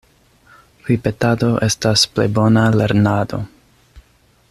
[0.87, 3.43] Ripetado estas plej bona lernado.